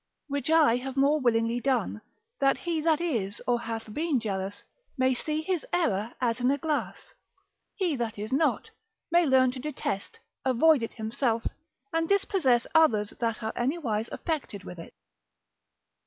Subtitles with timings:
[0.27, 2.01] Which I have more willingly done,
[2.39, 4.63] that he that is or hath been jealous,
[4.97, 7.13] may see his error as in a glass;
[7.75, 8.71] he that is not,
[9.11, 11.45] may learn to detest, avoid it himself,
[11.93, 14.95] and dispossess others that are anywise affected with it.